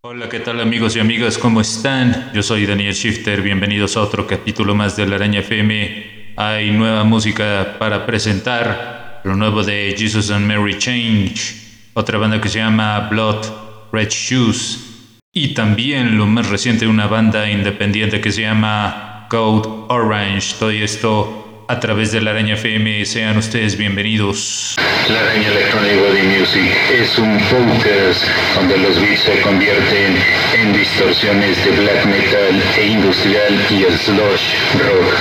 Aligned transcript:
Hola, 0.00 0.28
¿qué 0.28 0.38
tal 0.38 0.60
amigos 0.60 0.94
y 0.94 1.00
amigas? 1.00 1.38
¿Cómo 1.38 1.60
están? 1.60 2.30
Yo 2.32 2.40
soy 2.44 2.66
Daniel 2.66 2.94
Shifter, 2.94 3.42
bienvenidos 3.42 3.96
a 3.96 4.02
otro 4.02 4.28
capítulo 4.28 4.72
más 4.72 4.96
de 4.96 5.08
La 5.08 5.16
Araña 5.16 5.40
FM. 5.40 6.34
Hay 6.36 6.70
nueva 6.70 7.02
música 7.02 7.74
para 7.80 8.06
presentar, 8.06 9.22
lo 9.24 9.34
nuevo 9.34 9.64
de 9.64 9.96
Jesus 9.98 10.30
and 10.30 10.46
Mary 10.46 10.78
Change, 10.78 11.90
otra 11.94 12.16
banda 12.16 12.40
que 12.40 12.48
se 12.48 12.60
llama 12.60 13.08
Blood 13.10 13.44
Red 13.90 14.10
Shoes 14.10 15.10
y 15.32 15.48
también 15.54 16.16
lo 16.16 16.26
más 16.26 16.48
reciente 16.48 16.86
una 16.86 17.08
banda 17.08 17.50
independiente 17.50 18.20
que 18.20 18.30
se 18.30 18.42
llama 18.42 19.26
Code 19.28 19.68
Orange. 19.88 20.54
Todo 20.60 20.70
esto 20.70 21.37
a 21.68 21.80
través 21.80 22.12
de 22.12 22.22
la 22.22 22.30
Araña 22.30 22.54
FM. 22.54 23.04
Sean 23.04 23.36
ustedes 23.36 23.76
bienvenidos. 23.76 24.74
La 25.08 25.20
Araña 25.20 25.48
Electronic 25.48 26.00
Body 26.00 26.22
Music 26.22 26.72
es 26.90 27.18
un 27.18 27.38
podcast 27.38 28.26
donde 28.54 28.78
los 28.78 28.98
beats 29.00 29.20
se 29.20 29.40
convierten 29.42 30.16
en 30.54 30.72
distorsiones 30.72 31.62
de 31.64 31.70
black 31.72 32.06
metal 32.06 32.62
e 32.78 32.86
industrial 32.86 33.54
y 33.70 33.84
slush 33.94 34.54
rock. 34.78 35.14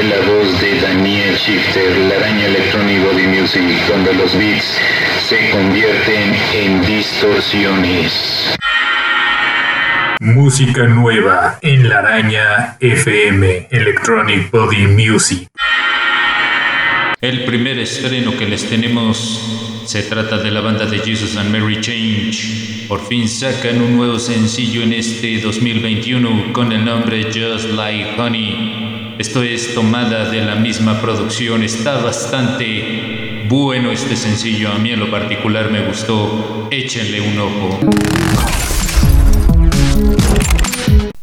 En 0.00 0.08
la 0.08 0.16
voz 0.22 0.60
de 0.60 0.80
Daniel 0.80 1.36
Shifter, 1.36 1.96
la 2.08 2.16
Araña 2.16 2.46
Electronic 2.46 3.04
Body 3.04 3.26
Music, 3.26 3.62
donde 3.86 4.14
los 4.14 4.36
beats 4.36 4.80
se 5.18 5.50
convierten 5.50 6.34
en 6.54 6.80
distorsiones. 6.80 8.56
Música 10.24 10.86
nueva 10.86 11.58
en 11.60 11.86
la 11.86 11.98
araña 11.98 12.78
FM 12.80 13.68
Electronic 13.70 14.50
Body 14.50 14.86
Music. 14.86 15.46
El 17.20 17.44
primer 17.44 17.78
estreno 17.78 18.34
que 18.34 18.48
les 18.48 18.66
tenemos 18.66 19.82
se 19.84 20.02
trata 20.04 20.38
de 20.38 20.50
la 20.50 20.62
banda 20.62 20.86
de 20.86 21.00
Jesus 21.00 21.36
and 21.36 21.50
Mary 21.50 21.78
Change. 21.78 22.86
Por 22.88 23.06
fin 23.06 23.28
sacan 23.28 23.82
un 23.82 23.98
nuevo 23.98 24.18
sencillo 24.18 24.82
en 24.82 24.94
este 24.94 25.42
2021 25.42 26.54
con 26.54 26.72
el 26.72 26.86
nombre 26.86 27.24
Just 27.24 27.72
Like 27.72 28.18
Honey. 28.18 29.16
Esto 29.18 29.42
es 29.42 29.74
tomada 29.74 30.30
de 30.30 30.40
la 30.40 30.54
misma 30.54 31.02
producción. 31.02 31.62
Está 31.62 31.98
bastante 31.98 33.44
bueno 33.46 33.92
este 33.92 34.16
sencillo. 34.16 34.72
A 34.72 34.78
mí 34.78 34.90
en 34.90 35.00
lo 35.00 35.10
particular 35.10 35.70
me 35.70 35.82
gustó. 35.82 36.66
Échenle 36.70 37.20
un 37.20 37.38
ojo. 37.38 37.80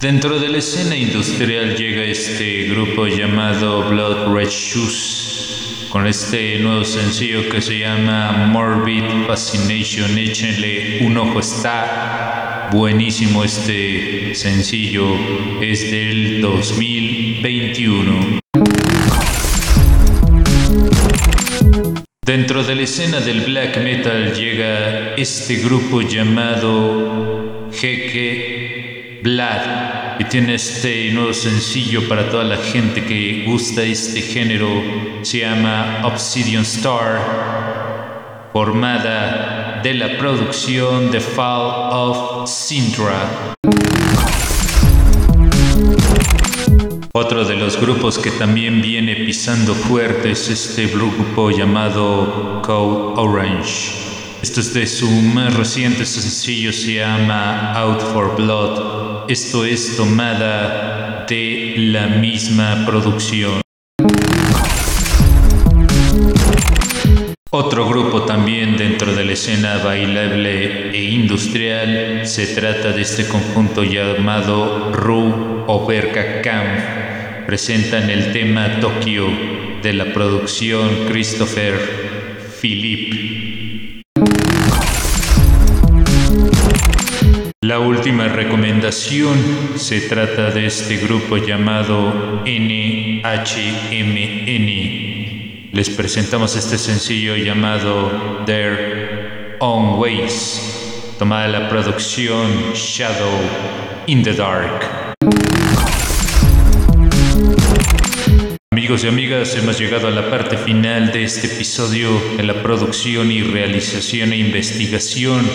Dentro 0.00 0.38
de 0.38 0.48
la 0.48 0.56
escena 0.56 0.96
industrial 0.96 1.76
llega 1.76 2.02
este 2.04 2.68
grupo 2.70 3.06
llamado 3.06 3.90
Blood 3.90 4.34
Red 4.34 4.48
Shoes 4.48 5.88
con 5.90 6.06
este 6.06 6.58
nuevo 6.60 6.86
sencillo 6.86 7.46
que 7.50 7.60
se 7.60 7.80
llama 7.80 8.46
Morbid 8.46 9.26
Fascination. 9.26 10.16
Échenle 10.16 11.00
un 11.02 11.18
ojo, 11.18 11.40
está 11.40 12.70
buenísimo 12.72 13.44
este 13.44 14.34
sencillo, 14.34 15.04
es 15.60 15.90
del 15.90 16.40
2021. 16.40 18.40
Dentro 22.24 22.64
de 22.64 22.74
la 22.74 22.82
escena 22.82 23.20
del 23.20 23.42
black 23.42 23.76
metal 23.82 24.32
llega 24.32 25.14
este 25.16 25.56
grupo 25.56 26.00
llamado 26.00 27.68
Jeque 27.70 29.20
Blood 29.22 29.79
y 30.20 30.24
tiene 30.24 30.56
este 30.56 31.10
nuevo 31.12 31.32
sencillo 31.32 32.06
para 32.06 32.28
toda 32.28 32.44
la 32.44 32.58
gente 32.58 33.02
que 33.06 33.44
gusta 33.46 33.82
este 33.82 34.20
género. 34.20 34.68
Se 35.22 35.38
llama 35.38 36.02
Obsidian 36.04 36.62
Star, 36.62 38.50
formada 38.52 39.80
de 39.82 39.94
la 39.94 40.18
producción 40.18 41.10
The 41.10 41.20
Fall 41.20 41.90
of 41.90 42.50
Sintra. 42.50 43.54
Otro 47.12 47.46
de 47.46 47.56
los 47.56 47.80
grupos 47.80 48.18
que 48.18 48.30
también 48.30 48.82
viene 48.82 49.16
pisando 49.16 49.74
fuerte 49.74 50.32
es 50.32 50.50
este 50.50 50.88
grupo 50.88 51.50
llamado 51.50 52.60
Code 52.62 53.18
Orange. 53.18 53.92
Esto 54.42 54.60
es 54.60 54.74
de 54.74 54.86
su 54.86 55.08
más 55.08 55.54
reciente 55.54 56.04
sencillo, 56.04 56.74
se 56.74 56.96
llama 56.96 57.72
Out 57.72 58.02
for 58.12 58.36
Blood. 58.36 59.09
Esto 59.30 59.64
es 59.64 59.96
tomada 59.96 61.24
de 61.28 61.74
la 61.76 62.08
misma 62.08 62.84
producción. 62.84 63.60
Otro 67.52 67.88
grupo 67.88 68.22
también 68.22 68.76
dentro 68.76 69.14
de 69.14 69.24
la 69.24 69.32
escena 69.34 69.78
bailable 69.84 70.90
e 70.90 71.10
industrial 71.12 72.26
se 72.26 72.56
trata 72.56 72.90
de 72.90 73.02
este 73.02 73.28
conjunto 73.28 73.84
llamado 73.84 74.90
Ru 74.92 75.62
Oberka 75.68 76.42
Camp. 76.42 77.46
Presentan 77.46 78.10
el 78.10 78.32
tema 78.32 78.80
Tokyo 78.80 79.28
de 79.80 79.92
la 79.92 80.12
producción 80.12 81.06
Christopher 81.06 81.78
Philippe. 82.60 83.49
La 87.62 87.78
última 87.78 88.26
recomendación 88.26 89.36
se 89.76 90.00
trata 90.08 90.50
de 90.50 90.64
este 90.64 90.96
grupo 90.96 91.36
llamado 91.36 92.42
NHMN. 92.46 93.36
Les 95.70 95.90
presentamos 95.90 96.56
este 96.56 96.78
sencillo 96.78 97.36
llamado 97.36 98.46
Their 98.46 99.58
Own 99.60 99.98
Ways, 100.00 101.14
tomada 101.18 101.48
la 101.48 101.68
producción 101.68 102.72
Shadow 102.72 103.38
in 104.06 104.22
the 104.22 104.32
Dark. 104.32 104.99
Amigos 108.90 109.04
y 109.04 109.06
amigas, 109.06 109.54
hemos 109.54 109.78
llegado 109.78 110.08
a 110.08 110.10
la 110.10 110.28
parte 110.28 110.56
final 110.56 111.12
de 111.12 111.22
este 111.22 111.46
episodio 111.46 112.10
de 112.36 112.42
la 112.42 112.60
producción 112.60 113.30
y 113.30 113.40
realización 113.40 114.32
e 114.32 114.38
investigación. 114.38 115.48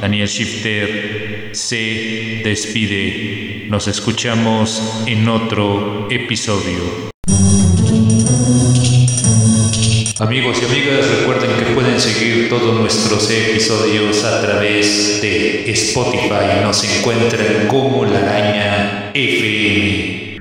Daniel 0.00 0.26
Shifter 0.26 1.50
se 1.52 2.40
despide. 2.42 3.66
Nos 3.68 3.86
escuchamos 3.86 4.82
en 5.06 5.28
otro 5.28 6.08
episodio. 6.10 7.12
Amigos 10.18 10.60
y 10.60 10.64
amigas, 10.64 11.08
recuerden 11.20 11.64
que 11.64 11.72
pueden 11.72 12.00
seguir 12.00 12.48
todos 12.48 12.74
nuestros 12.74 13.30
episodios 13.30 14.24
a 14.24 14.42
través 14.42 15.22
de 15.22 15.70
Spotify. 15.70 16.60
Nos 16.64 16.82
encuentran 16.82 17.68
como 17.68 18.04
la 18.04 18.18
araña 18.18 19.12
FM. 19.14 20.40